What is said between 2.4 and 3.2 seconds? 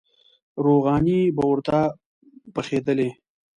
پخېدلې.